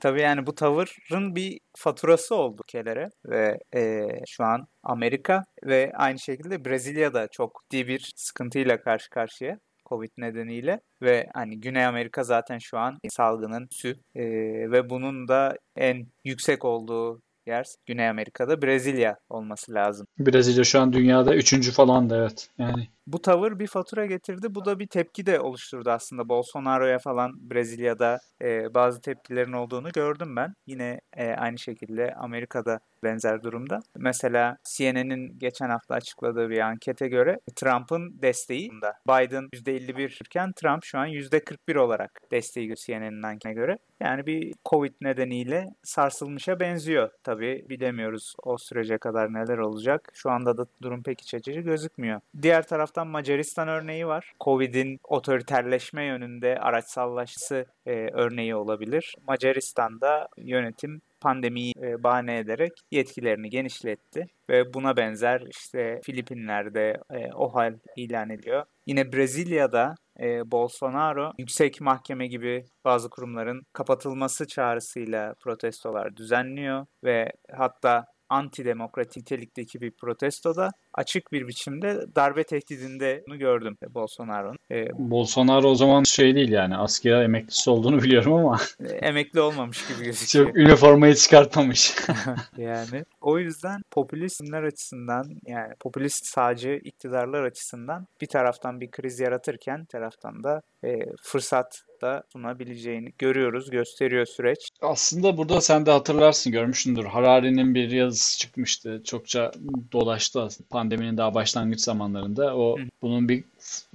Tabii 0.00 0.20
yani 0.20 0.46
bu 0.46 0.54
tavırın 0.54 1.36
bir 1.36 1.60
faturası 1.76 2.34
oldu 2.34 2.62
ülkelere 2.64 3.10
ve 3.26 3.58
e, 3.74 4.08
şu 4.26 4.44
an 4.44 4.66
Amerika 4.82 5.44
ve 5.64 5.92
aynı 5.94 6.18
şekilde 6.18 6.64
Brezilya'da 6.64 7.28
çok 7.28 7.62
ciddi 7.62 7.88
bir 7.88 8.12
sıkıntıyla 8.16 8.80
karşı 8.80 9.10
karşıya. 9.10 9.58
Covid 9.88 10.10
nedeniyle 10.18 10.80
ve 11.02 11.26
hani 11.34 11.60
Güney 11.60 11.84
Amerika 11.84 12.24
zaten 12.24 12.58
şu 12.58 12.78
an 12.78 12.98
salgının 13.08 13.68
sü 13.70 13.96
e, 14.14 14.24
ve 14.70 14.90
bunun 14.90 15.28
da 15.28 15.56
en 15.76 16.06
yüksek 16.24 16.64
olduğu 16.64 17.20
yer 17.46 17.66
Güney 17.86 18.08
Amerika'da 18.08 18.62
Brezilya 18.62 19.18
olması 19.28 19.74
lazım. 19.74 20.06
Brezilya 20.18 20.64
şu 20.64 20.80
an 20.80 20.92
dünyada 20.92 21.34
üçüncü 21.34 21.72
falan 21.72 22.10
da 22.10 22.16
evet. 22.16 22.48
Yani 22.58 22.88
bu 23.12 23.22
tavır 23.22 23.58
bir 23.58 23.66
fatura 23.66 24.06
getirdi. 24.06 24.54
Bu 24.54 24.64
da 24.64 24.78
bir 24.78 24.86
tepki 24.86 25.26
de 25.26 25.40
oluşturdu 25.40 25.90
aslında. 25.90 26.28
Bolsonaro'ya 26.28 26.98
falan 26.98 27.50
Brezilya'da 27.50 28.18
e, 28.42 28.74
bazı 28.74 29.00
tepkilerin 29.00 29.52
olduğunu 29.52 29.92
gördüm 29.92 30.36
ben. 30.36 30.54
Yine 30.66 31.00
e, 31.16 31.30
aynı 31.30 31.58
şekilde 31.58 32.14
Amerika'da 32.14 32.80
benzer 33.04 33.42
durumda. 33.42 33.80
Mesela 33.96 34.56
CNN'in 34.64 35.38
geçen 35.38 35.70
hafta 35.70 35.94
açıkladığı 35.94 36.50
bir 36.50 36.58
ankete 36.58 37.08
göre 37.08 37.40
Trump'ın 37.56 38.22
desteği 38.22 38.70
Biden 39.08 39.48
%51 39.52 40.24
iken 40.26 40.52
Trump 40.52 40.84
şu 40.84 40.98
an 40.98 41.06
%41 41.06 41.78
olarak 41.78 42.20
desteği 42.32 42.74
CNN'in 42.76 43.22
anketine 43.22 43.52
göre. 43.52 43.78
Yani 44.00 44.26
bir 44.26 44.54
Covid 44.68 44.92
nedeniyle 45.00 45.66
sarsılmışa 45.82 46.60
benziyor. 46.60 47.10
Tabii 47.24 47.66
bilemiyoruz 47.68 48.34
o 48.42 48.58
sürece 48.58 48.98
kadar 48.98 49.32
neler 49.34 49.58
olacak. 49.58 50.10
Şu 50.14 50.30
anda 50.30 50.58
da 50.58 50.66
durum 50.82 51.02
pek 51.02 51.20
iç 51.20 51.34
açıcı 51.34 51.60
gözükmüyor. 51.60 52.20
Diğer 52.42 52.66
taraftan 52.98 53.08
Macaristan 53.08 53.68
örneği 53.68 54.06
var. 54.06 54.32
Covid'in 54.40 54.98
otoriterleşme 55.04 56.04
yönünde 56.04 56.58
araçsallaşması 56.58 57.64
e, 57.86 57.92
örneği 58.12 58.54
olabilir. 58.54 59.14
Macaristan'da 59.28 60.28
yönetim 60.36 61.00
pandemiyi 61.20 61.72
e, 61.82 62.02
bahane 62.02 62.38
ederek 62.38 62.72
yetkilerini 62.90 63.50
genişletti 63.50 64.26
ve 64.50 64.74
buna 64.74 64.96
benzer 64.96 65.42
işte 65.50 66.00
Filipinler'de 66.04 66.96
e, 67.10 67.32
o 67.34 67.54
hal 67.54 67.74
ilan 67.96 68.30
ediyor. 68.30 68.64
Yine 68.86 69.12
Brezilya'da 69.12 69.94
e, 70.20 70.50
Bolsonaro 70.50 71.32
yüksek 71.38 71.80
mahkeme 71.80 72.26
gibi 72.26 72.64
bazı 72.84 73.10
kurumların 73.10 73.62
kapatılması 73.72 74.46
çağrısıyla 74.46 75.34
protestolar 75.40 76.16
düzenliyor 76.16 76.86
ve 77.04 77.32
hatta 77.56 78.04
antidemokratik 78.28 79.16
nitelikteki 79.16 79.80
bir 79.80 79.90
protestoda 79.90 80.70
açık 80.94 81.32
bir 81.32 81.48
biçimde 81.48 82.06
darbe 82.16 82.44
tehdidinde 82.44 83.22
bunu 83.26 83.38
gördüm 83.38 83.76
Bolsonaro'nun. 83.88 84.56
Ee, 84.70 84.86
Bolsonaro 84.98 85.68
o 85.68 85.74
zaman 85.74 86.02
şey 86.02 86.34
değil 86.34 86.52
yani 86.52 86.76
askeri 86.76 87.24
emeklisi 87.24 87.70
olduğunu 87.70 87.98
biliyorum 88.02 88.32
ama. 88.32 88.58
emekli 88.80 89.40
olmamış 89.40 89.88
gibi 89.88 90.04
gözüküyor. 90.04 90.46
Çok 90.46 90.56
üniformayı 90.56 91.14
çıkartmamış. 91.14 91.94
yani 92.56 93.04
o 93.20 93.38
yüzden 93.38 93.82
popülist 93.90 94.40
isimler 94.40 94.62
açısından 94.62 95.24
yani 95.46 95.74
popülist 95.80 96.26
sağcı 96.26 96.80
iktidarlar 96.84 97.42
açısından 97.42 98.06
bir 98.20 98.26
taraftan 98.26 98.80
bir 98.80 98.90
kriz 98.90 99.20
yaratırken 99.20 99.84
taraftan 99.84 100.44
da 100.44 100.62
e, 100.84 100.98
fırsat 101.22 101.82
da 102.00 102.22
sunabileceğini 102.32 103.12
görüyoruz, 103.18 103.70
gösteriyor 103.70 104.26
süreç. 104.26 104.68
Aslında 104.82 105.36
burada 105.36 105.60
sen 105.60 105.86
de 105.86 105.90
hatırlarsın, 105.90 106.52
görmüşsündür. 106.52 107.04
Harari'nin 107.04 107.74
bir 107.74 107.90
yazısı 107.90 108.38
çıkmıştı. 108.38 109.02
Çokça 109.04 109.52
dolaştı 109.92 110.48
pandeminin 110.70 111.16
daha 111.16 111.34
başlangıç 111.34 111.80
zamanlarında. 111.80 112.56
O 112.56 112.78
Hı. 112.78 112.82
bunun 113.02 113.28
bir 113.28 113.44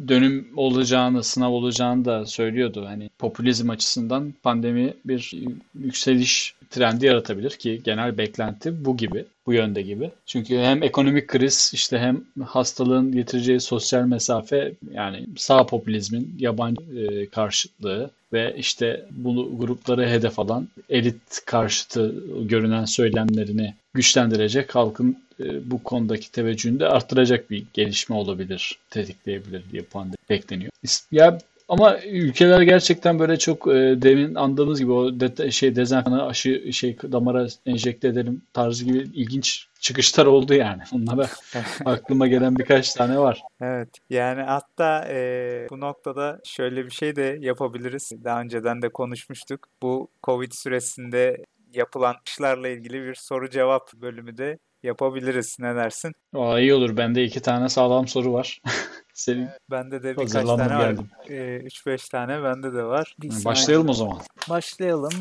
dönüm 0.08 0.48
olacağını, 0.56 1.24
sınav 1.24 1.52
olacağını 1.52 2.06
da 2.06 2.26
söylüyordu. 2.26 2.86
Hani 2.88 3.10
popülizm 3.20 3.70
açısından 3.70 4.34
pandemi 4.44 4.94
bir 5.06 5.34
yükseliş 5.80 6.56
trendi 6.70 7.06
yaratabilir 7.06 7.52
ki 7.52 7.82
genel 7.84 8.18
beklenti 8.18 8.86
bu 8.86 8.98
gibi, 8.98 9.26
bu 9.46 9.54
yönde 9.54 9.82
gibi. 9.82 10.12
Çünkü 10.26 10.58
hem 10.58 10.84
ekonomik 10.84 11.28
kriz 11.28 11.72
işte 11.74 12.00
hem 12.00 12.24
hastalığın 12.46 13.12
getireceği 13.12 13.60
sosyal 13.60 14.06
mesafe 14.06 14.74
yani 14.94 15.28
sağ 15.38 15.66
popülizmin 15.66 16.36
yabancı 16.40 16.82
e, 17.00 17.26
karşıtlığı 17.26 18.10
ve 18.34 18.56
işte 18.58 19.06
bu 19.12 19.58
grupları 19.58 20.08
hedef 20.08 20.40
alan 20.40 20.68
elit 20.90 21.46
karşıtı 21.46 22.16
görünen 22.42 22.86
söylemlerini 22.86 23.74
güçlendirecek 23.94 24.76
halkın 24.76 25.23
bu 25.40 25.84
konudaki 25.84 26.32
teveccühünü 26.32 26.80
de 26.80 26.88
arttıracak 26.88 27.52
bir 27.52 27.66
gelişme 27.74 28.16
olabilir, 28.16 28.80
tetikleyebilir 28.90 29.64
diye 29.72 29.82
pandemi 29.82 30.16
bekleniyor. 30.30 30.72
Ya 31.12 31.38
ama 31.70 31.98
ülkeler 32.02 32.62
gerçekten 32.62 33.20
böyle 33.20 33.38
çok 33.38 33.68
e, 33.68 34.02
demin 34.02 34.36
andığımız 34.36 34.80
gibi 34.80 34.92
o 34.92 35.20
de, 35.20 35.52
şey 35.52 35.76
dezenfektanı 35.76 36.28
aşı 36.28 36.74
şey 36.74 36.98
damara 37.12 37.48
enjekte 37.66 38.08
edelim 38.08 38.42
tarzı 38.54 38.86
gibi 38.86 38.98
ilginç 38.98 39.68
çıkışlar 39.80 40.26
oldu 40.26 40.54
yani. 40.54 40.82
Bunlara 40.92 41.28
aklıma 41.86 42.28
gelen 42.28 42.56
birkaç 42.56 42.94
tane 42.94 43.20
var. 43.20 43.42
Evet. 43.62 43.90
Yani 44.10 44.42
hatta 44.42 45.08
e, 45.10 45.68
bu 45.70 45.80
noktada 45.80 46.40
şöyle 46.44 46.86
bir 46.86 46.92
şey 46.92 47.16
de 47.16 47.38
yapabiliriz. 47.42 48.12
Daha 48.24 48.42
önceden 48.42 48.82
de 48.82 48.90
konuşmuştuk. 48.90 49.68
Bu 49.82 50.08
Covid 50.24 50.52
süresinde 50.52 51.46
yapılan 51.74 52.16
işlerle 52.28 52.74
ilgili 52.74 53.04
bir 53.04 53.16
soru 53.16 53.50
cevap 53.50 53.94
bölümü 53.94 54.38
de 54.38 54.58
yapabiliriz. 54.84 55.58
Ne 55.60 55.76
dersin? 55.76 56.14
Aa, 56.36 56.60
iyi 56.60 56.74
olur. 56.74 56.98
Bende 56.98 57.24
iki 57.24 57.42
tane 57.42 57.70
sağlam 57.70 58.08
soru 58.08 58.34
var. 58.34 58.62
Senin 59.14 59.50
bende 59.72 60.04
de 60.04 60.18
birkaç 60.18 60.32
tane 60.32 60.78
var. 60.78 60.96
3-5 61.28 61.94
ee, 61.94 61.98
tane 62.12 62.44
bende 62.44 62.74
de 62.74 62.84
var. 62.84 63.16
Bir 63.22 63.46
Başlayalım 63.46 63.90
o 63.90 63.94
zaman. 63.94 64.18
Başlayalım. 64.50 65.14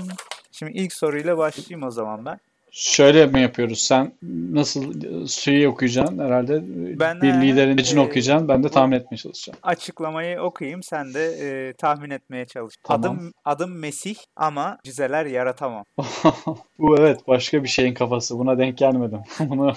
Şimdi 0.52 0.73
ilk 0.73 0.92
soruyla 0.92 1.38
başlayayım 1.38 1.87
o 1.87 1.90
zaman 1.90 2.25
ben. 2.25 2.40
Şöyle 2.75 3.26
mi 3.26 3.41
yapıyoruz? 3.41 3.79
Sen 3.81 4.12
nasıl 4.52 4.95
suyu 5.26 5.69
okuyacaksın 5.69 6.19
herhalde? 6.19 6.62
Ben, 7.00 7.21
bir 7.21 7.33
liderin 7.33 7.79
e, 7.79 7.81
için 7.81 7.97
okuyacaksın. 7.97 8.49
Ben 8.49 8.62
de 8.62 8.69
tahmin 8.69 8.97
etmeye 8.97 9.17
çalışacağım. 9.17 9.59
Açıklamayı 9.62 10.41
okuyayım 10.41 10.83
sen 10.83 11.14
de 11.14 11.25
e, 11.25 11.73
tahmin 11.73 12.11
etmeye 12.11 12.47
çalış. 12.47 12.75
Tamam. 12.83 13.00
Adım 13.00 13.33
adım 13.45 13.79
Mesih 13.79 14.17
ama 14.37 14.79
cüzeler 14.85 15.26
yaratamam. 15.26 15.85
Bu 16.79 16.97
evet 16.99 17.21
başka 17.29 17.62
bir 17.62 17.69
şeyin 17.69 17.95
kafası. 17.95 18.38
Buna 18.38 18.59
denk 18.59 18.79
gelmedim. 18.79 19.21
Bunu 19.41 19.73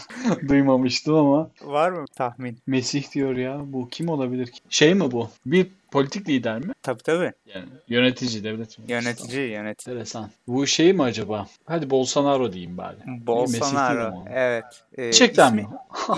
duymamıştım 0.48 1.16
ama 1.16 1.50
Var 1.62 1.92
mı 1.92 2.06
tahmin? 2.18 2.58
Mesih 2.68 3.12
diyor 3.12 3.36
ya. 3.36 3.62
Bu 3.66 3.90
kim 3.90 4.10
olabilir 4.10 4.48
ki? 4.48 4.60
Şey 4.70 4.94
mi 4.94 5.12
bu? 5.12 5.30
Bir 5.46 5.68
politik 5.92 6.30
lider 6.30 6.60
mi? 6.60 6.74
Tabii 6.82 7.04
tabii. 7.04 7.32
Yani 7.46 7.66
yönetici, 7.88 8.44
devlet 8.44 8.80
yöneticisi. 8.80 8.92
Yönetici 8.92 9.42
yönetici. 9.52 9.92
Enteresan. 9.94 10.30
Bu 10.48 10.68
şey 10.68 10.94
mi 10.94 11.04
acaba? 11.04 11.48
Hadi 11.66 11.90
Bolsonaro 11.90 12.54
diyeyim 12.54 12.78
bari. 12.78 12.98
Bolsonaro. 13.08 14.26
Evet. 14.34 14.66
E, 14.98 15.04
Gerçekten 15.04 15.48
ismi, 15.48 15.62
mi? 15.62 15.68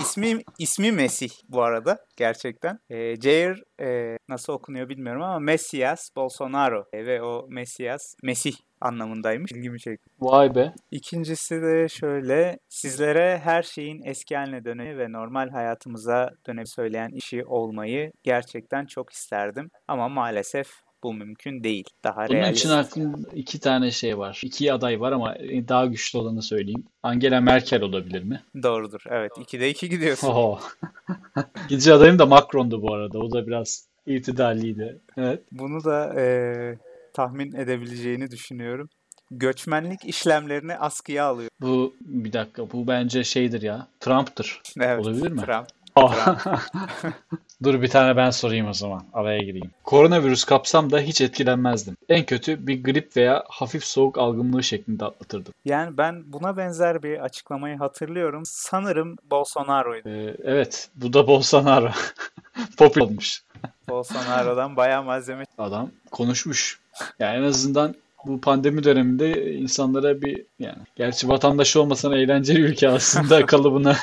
ismi 0.00 0.42
ismi 0.58 0.92
Mesih 0.92 1.30
bu 1.48 1.62
arada 1.62 1.98
gerçekten. 2.16 2.78
E, 2.90 3.20
Jair 3.20 3.62
e, 3.80 4.16
nasıl 4.28 4.52
okunuyor 4.52 4.88
bilmiyorum 4.88 5.22
ama 5.22 5.38
Mesias 5.38 6.08
Bolsonaro 6.16 6.84
E, 6.92 7.06
ve 7.06 7.22
o 7.22 7.46
Mesias 7.48 8.14
Mesih 8.22 8.54
anlamındaymış. 8.80 9.52
İlgimi 9.52 9.80
çekti. 9.80 10.10
Vay 10.20 10.54
be. 10.54 10.72
İkincisi 10.90 11.62
de 11.62 11.88
şöyle 11.88 12.58
sizlere 12.68 13.38
her 13.38 13.62
şeyin 13.62 14.02
eski 14.04 14.36
haline 14.36 14.64
dönmeyi 14.64 14.98
ve 14.98 15.12
normal 15.12 15.48
hayatımıza 15.50 16.30
dönüp 16.46 16.68
söyleyen 16.68 17.10
işi 17.10 17.44
olmayı 17.44 18.12
gerçekten 18.22 18.86
çok 18.86 19.12
isterdim 19.12 19.70
ama 19.88 20.08
maalesef 20.08 20.68
bu 21.02 21.14
mümkün 21.14 21.64
değil. 21.64 21.84
Daha 22.04 22.28
Bunun 22.28 22.38
realist. 22.38 22.58
için 22.60 22.68
aklımda 22.70 23.28
iki 23.34 23.60
tane 23.60 23.90
şey 23.90 24.18
var. 24.18 24.40
İki 24.44 24.72
aday 24.72 25.00
var 25.00 25.12
ama 25.12 25.34
daha 25.68 25.86
güçlü 25.86 26.18
olanı 26.18 26.42
söyleyeyim. 26.42 26.84
Angela 27.02 27.40
Merkel 27.40 27.82
olabilir 27.82 28.22
mi? 28.22 28.42
Doğrudur. 28.62 29.00
Evet. 29.08 29.32
2'de 29.36 29.70
2 29.70 29.88
gidiyorsun. 29.88 30.28
Oho. 30.28 30.60
İkinci 31.64 31.92
adayım 31.92 32.18
da 32.18 32.26
Macron'du 32.26 32.82
bu 32.82 32.94
arada. 32.94 33.18
O 33.18 33.32
da 33.32 33.46
biraz 33.46 33.88
itidalliydi. 34.06 34.98
Evet. 35.16 35.42
Bunu 35.52 35.84
da 35.84 36.14
eee, 36.16 36.78
tahmin 37.14 37.52
edebileceğini 37.54 38.30
düşünüyorum. 38.30 38.88
Göçmenlik 39.30 40.04
işlemlerini 40.04 40.76
askıya 40.76 41.24
alıyor. 41.24 41.50
Bu 41.60 41.94
bir 42.00 42.32
dakika. 42.32 42.70
Bu 42.72 42.86
bence 42.86 43.24
şeydir 43.24 43.62
ya. 43.62 43.88
Trump'tır. 44.00 44.60
Evet. 44.80 45.00
Olabilir 45.06 45.32
mi? 45.32 45.40
Trump. 45.40 45.66
Dur 47.62 47.82
bir 47.82 47.88
tane 47.88 48.16
ben 48.16 48.30
sorayım 48.30 48.68
o 48.68 48.72
zaman. 48.72 49.04
Araya 49.12 49.38
gireyim. 49.38 49.70
Koronavirüs 49.84 50.44
kapsam 50.44 50.90
da 50.90 51.00
hiç 51.00 51.20
etkilenmezdim. 51.20 51.96
En 52.08 52.24
kötü 52.26 52.66
bir 52.66 52.84
grip 52.84 53.16
veya 53.16 53.44
hafif 53.48 53.84
soğuk 53.84 54.18
algınlığı 54.18 54.62
şeklinde 54.62 55.04
atlatırdım. 55.04 55.54
Yani 55.64 55.98
ben 55.98 56.32
buna 56.32 56.56
benzer 56.56 57.02
bir 57.02 57.18
açıklamayı 57.18 57.76
hatırlıyorum. 57.76 58.42
Sanırım 58.44 59.16
Bolsonaro'ydu. 59.30 60.08
Ee, 60.08 60.36
evet. 60.44 60.88
Bu 60.94 61.12
da 61.12 61.26
Bolsonaro. 61.26 61.90
Popüler 62.76 63.04
olmuş. 63.04 63.42
Bolsonaro'dan 63.88 64.76
bayağı 64.76 65.02
malzeme 65.02 65.44
Adam 65.58 65.90
konuşmuş. 66.10 66.80
Yani 67.18 67.38
en 67.38 67.42
azından 67.42 67.94
bu 68.26 68.40
pandemi 68.40 68.84
döneminde 68.84 69.54
insanlara 69.54 70.22
bir 70.22 70.46
yani 70.58 70.82
gerçi 70.96 71.28
vatandaş 71.28 71.76
olmasan 71.76 72.12
eğlenceli 72.12 72.60
ülke 72.60 72.88
aslında 72.88 73.46
kalıbına 73.46 73.96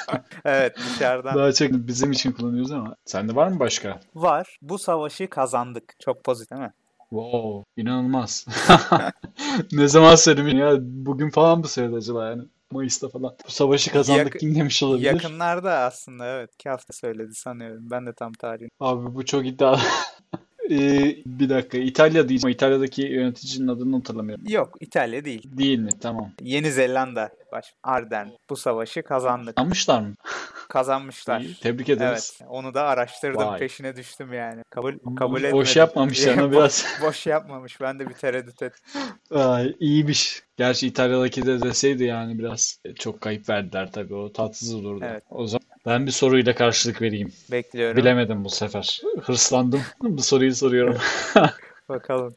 Evet 0.45 0.77
dışarıdan 0.77 1.35
daha 1.35 1.51
çok 1.51 1.71
bizim 1.71 2.11
için 2.11 2.31
kullanıyoruz 2.31 2.71
ama 2.71 2.95
sende 3.05 3.35
var 3.35 3.47
mı 3.47 3.59
başka? 3.59 3.99
var. 4.15 4.57
Bu 4.61 4.77
savaşı 4.77 5.29
kazandık. 5.29 5.93
Çok 5.99 6.23
pozitif 6.23 6.51
değil 6.51 6.61
mi? 6.61 6.73
Wow, 7.09 7.81
inanılmaz. 7.81 8.45
Ne 9.71 9.87
zaman 9.87 10.15
söylemiş 10.15 10.53
ya? 10.53 10.75
Bugün 10.81 11.29
falan 11.29 11.59
mı 11.59 11.67
söyledi 11.67 11.95
acaba 11.95 12.29
yani? 12.29 12.43
Mayıs'ta 12.71 13.09
falan. 13.09 13.35
Bu 13.47 13.51
savaşı 13.51 13.91
kazandık 13.91 14.25
Yak- 14.25 14.39
kim 14.39 14.55
demiş 14.55 14.83
olabilir? 14.83 15.05
Yakınlarda 15.05 15.71
aslında 15.79 16.25
evet. 16.25 16.49
İki 16.53 16.69
hafta 16.69 16.93
söyledi 16.93 17.33
sanıyorum. 17.33 17.89
Ben 17.91 18.05
de 18.05 18.13
tam 18.13 18.33
tarihini. 18.33 18.69
Abi 18.79 19.15
bu 19.15 19.25
çok 19.25 19.45
iddialı. 19.45 19.79
Ee, 20.71 21.15
bir 21.25 21.49
dakika 21.49 21.77
İtalya 21.77 22.29
diyeceğim. 22.29 22.53
İtalya'daki 22.53 23.01
yöneticinin 23.01 23.67
adını 23.67 23.95
hatırlamıyorum. 23.95 24.43
Yok 24.47 24.77
İtalya 24.79 25.25
değil. 25.25 25.43
Değil 25.57 25.79
mi? 25.79 25.89
Tamam. 26.01 26.31
Yeni 26.41 26.71
Zelanda 26.71 27.29
baş 27.51 27.73
Arden. 27.83 28.31
Bu 28.49 28.55
savaşı 28.55 29.03
kazandık. 29.03 29.59
Anmışlar 29.59 30.01
mı? 30.01 30.13
Kazanmışlar. 30.69 31.39
İyi, 31.39 31.59
tebrik 31.59 31.89
ederiz. 31.89 32.37
Evet. 32.41 32.51
Onu 32.51 32.73
da 32.73 32.83
araştırdım. 32.83 33.47
Vay. 33.47 33.59
Peşine 33.59 33.95
düştüm 33.95 34.33
yani. 34.33 34.63
Kabul 34.69 34.93
kabul 35.17 35.37
etmedim. 35.37 35.57
Boş 35.57 35.75
yapmamışlar 35.75 36.37
ama 36.37 36.51
biraz. 36.51 36.85
Boş 37.01 37.27
yapmamış. 37.27 37.81
Ben 37.81 37.99
de 37.99 38.09
bir 38.09 38.13
tereddüt 38.13 38.61
ettim. 38.61 39.01
Ay, 39.31 39.75
iyiymiş. 39.79 40.43
Gerçi 40.57 40.87
İtalya'daki 40.87 41.45
de 41.45 41.61
deseydi 41.61 42.03
yani 42.03 42.39
biraz 42.39 42.79
e, 42.85 42.93
çok 42.93 43.21
kayıp 43.21 43.49
verdiler 43.49 43.91
tabii. 43.91 44.15
O 44.15 44.33
tatsız 44.33 44.73
olurdu. 44.73 45.05
Evet. 45.07 45.23
O 45.29 45.47
zaman 45.47 45.64
ben 45.85 46.05
bir 46.05 46.11
soruyla 46.11 46.55
karşılık 46.55 47.01
vereyim. 47.01 47.33
Bekliyorum. 47.51 47.97
Bilemedim 47.97 48.45
bu 48.45 48.49
sefer. 48.49 49.01
Hırslandım. 49.21 49.81
Bu 50.01 50.21
soruyu 50.21 50.55
soruyorum. 50.55 50.97
Bakalım. 51.89 52.35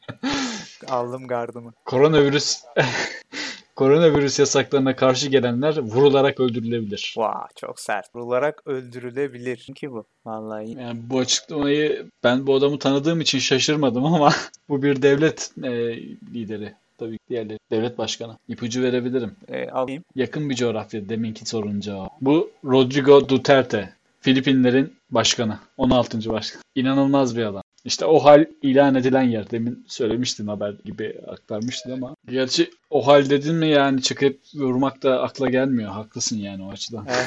Aldım 0.87 1.27
gardımı. 1.27 1.73
Koronavirüs 1.85 2.63
Koronavirüs 3.75 4.39
yasaklarına 4.39 4.95
karşı 4.95 5.29
gelenler 5.29 5.77
vurularak 5.77 6.39
öldürülebilir. 6.39 7.13
Vaa 7.17 7.47
çok 7.55 7.79
sert. 7.79 8.15
Vurularak 8.15 8.61
öldürülebilir. 8.65 9.57
Ki 9.57 9.91
bu. 9.91 10.05
Vallahi. 10.25 10.71
Yani 10.71 10.99
bu 11.03 11.19
açıklamayı 11.19 12.09
ben 12.23 12.47
bu 12.47 12.55
adamı 12.55 12.79
tanıdığım 12.79 13.21
için 13.21 13.39
şaşırmadım 13.39 14.05
ama 14.05 14.33
bu 14.69 14.83
bir 14.83 15.01
devlet 15.01 15.51
e, 15.63 15.69
lideri. 16.33 16.73
Tabii 16.99 17.19
diğerleri. 17.29 17.59
Devlet 17.71 17.97
başkanı. 17.97 18.37
İpucu 18.47 18.83
verebilirim. 18.83 19.35
E, 19.47 19.69
alayım. 19.69 20.03
Yakın 20.15 20.49
bir 20.49 20.55
coğrafya 20.55 21.09
deminki 21.09 21.45
sorunun 21.45 21.79
cevabı. 21.79 22.09
Bu 22.21 22.51
Rodrigo 22.65 23.29
Duterte. 23.29 23.93
Filipinlerin 24.21 24.93
başkanı. 25.11 25.59
16. 25.77 26.29
başkan. 26.29 26.61
İnanılmaz 26.75 27.37
bir 27.37 27.43
adam. 27.43 27.61
İşte 27.85 28.05
o 28.05 28.19
hal 28.19 28.45
ilan 28.61 28.95
edilen 28.95 29.23
yer. 29.23 29.51
Demin 29.51 29.85
söylemiştin 29.87 30.47
haber 30.47 30.73
gibi 30.85 31.15
aktarmıştın 31.27 31.91
ama. 31.91 32.15
Gerçi 32.29 32.69
o 32.89 33.07
hal 33.07 33.29
dedin 33.29 33.55
mi 33.55 33.67
yani 33.67 34.01
çıkıp 34.01 34.39
vurmak 34.55 35.03
da 35.03 35.21
akla 35.21 35.49
gelmiyor. 35.49 35.91
Haklısın 35.91 36.37
yani 36.37 36.63
o 36.63 36.71
açıdan. 36.71 37.07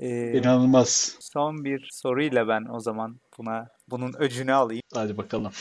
E, 0.00 0.38
İnanılmaz. 0.38 1.16
son 1.20 1.64
bir 1.64 1.88
soruyla 1.92 2.48
ben 2.48 2.66
o 2.74 2.80
zaman 2.80 3.16
buna 3.38 3.68
bunun 3.90 4.12
öcünü 4.18 4.52
alayım. 4.52 4.82
Hadi 4.94 5.16
bakalım. 5.16 5.52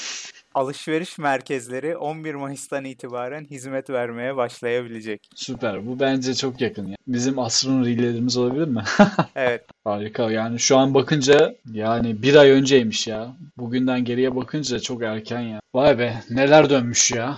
Alışveriş 0.54 1.18
merkezleri 1.18 1.98
11 1.98 2.36
Mayıs'tan 2.36 2.86
itibaren 2.86 3.46
hizmet 3.46 3.90
vermeye 3.90 4.36
başlayabilecek. 4.36 5.30
Süper. 5.36 5.88
Bu 5.88 6.00
bence 6.00 6.34
çok 6.34 6.62
yakın. 6.62 6.88
ya. 6.88 6.96
Bizim 7.08 7.40
asrın 7.40 7.86
reellerimiz 7.86 8.38
olabilir 8.38 8.68
mi? 8.68 8.84
Evet. 9.36 9.64
Harika. 9.84 10.32
Yani 10.32 10.60
şu 10.60 10.78
an 10.78 10.94
bakınca 10.94 11.56
yani 11.72 12.22
bir 12.24 12.36
ay 12.36 12.50
önceymiş 12.52 13.08
ya. 13.08 13.36
Bugünden 13.58 14.06
geriye 14.06 14.36
bakınca 14.36 14.80
çok 14.80 15.04
erken 15.04 15.42
ya. 15.42 15.60
Vay 15.74 16.00
be 16.00 16.14
neler 16.30 16.70
dönmüş 16.70 17.12
ya. 17.12 17.38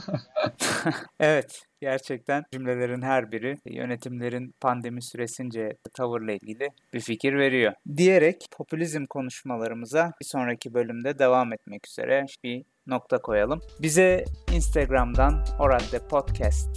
Evet. 1.20 1.62
Gerçekten 1.82 2.44
cümlelerin 2.54 3.02
her 3.02 3.32
biri 3.32 3.58
yönetimlerin 3.66 4.56
pandemi 4.62 5.02
süresince 5.02 5.78
tavırla 5.94 6.32
ilgili 6.32 6.70
bir 6.94 7.00
fikir 7.00 7.34
veriyor. 7.34 7.74
Diyerek 7.98 8.46
popülizm 8.52 9.06
konuşmalarımıza 9.06 10.12
bir 10.22 10.26
sonraki 10.26 10.74
bölümde 10.74 11.20
devam 11.20 11.54
etmek 11.54 11.88
üzere 11.88 12.26
bir 12.44 12.64
nokta 12.88 13.22
koyalım. 13.22 13.62
Bize 13.82 14.26
Instagram'dan 14.54 15.46
Oradde 15.60 16.08
Podcast 16.08 16.70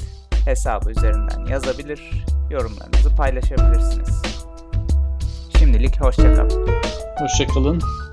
hesabı 0.45 0.91
üzerinden 0.91 1.47
yazabilir, 1.47 2.11
yorumlarınızı 2.51 3.17
paylaşabilirsiniz. 3.17 4.23
Şimdilik 5.59 6.01
hoşçakalın. 6.01 6.69
Hoşçakalın. 7.19 8.06